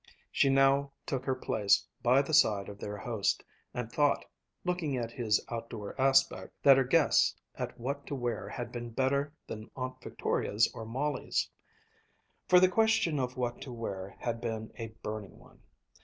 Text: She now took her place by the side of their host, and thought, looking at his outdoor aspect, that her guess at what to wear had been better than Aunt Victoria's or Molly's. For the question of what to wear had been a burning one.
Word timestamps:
She 0.31 0.49
now 0.49 0.93
took 1.05 1.25
her 1.25 1.35
place 1.35 1.85
by 2.01 2.23
the 2.23 2.33
side 2.33 2.69
of 2.69 2.79
their 2.79 2.97
host, 2.97 3.43
and 3.71 3.91
thought, 3.91 4.25
looking 4.65 4.97
at 4.97 5.11
his 5.11 5.39
outdoor 5.49 5.93
aspect, 6.01 6.53
that 6.63 6.75
her 6.77 6.83
guess 6.83 7.35
at 7.53 7.79
what 7.79 8.07
to 8.07 8.15
wear 8.15 8.49
had 8.49 8.71
been 8.71 8.89
better 8.89 9.31
than 9.45 9.69
Aunt 9.75 10.01
Victoria's 10.01 10.67
or 10.73 10.85
Molly's. 10.87 11.51
For 12.49 12.59
the 12.59 12.67
question 12.67 13.19
of 13.19 13.37
what 13.37 13.61
to 13.61 13.71
wear 13.71 14.15
had 14.17 14.41
been 14.41 14.71
a 14.77 14.87
burning 15.03 15.37
one. 15.37 15.61